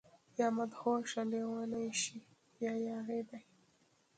[0.39, 2.17] يا مدهوشه، لیونۍ شي
[2.63, 3.39] يا ياغي دي